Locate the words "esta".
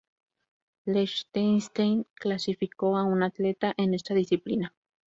3.93-4.15